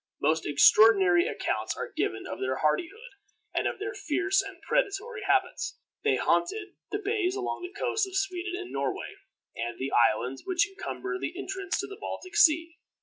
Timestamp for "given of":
1.95-2.39